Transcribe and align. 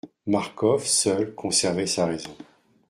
Marcof 0.25 0.87
seul 0.87 1.35
conservait 1.35 1.85
sa 1.85 2.07
raison. 2.07 2.35